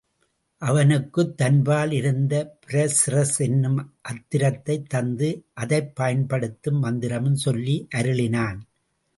அவனுக்குத் 0.61 1.37
தன்பால் 1.37 1.91
இருந்த 1.91 2.57
பிரசிரஸ் 2.67 3.37
என்னும் 3.37 3.77
அத்திரத்தை 4.01 4.83
தந்து 4.83 5.45
அதைப்பயன்படுத்தும் 5.61 6.81
மந்திரமும் 6.83 7.39
சொல்லி 7.45 7.87
அருளினான். 7.95 8.59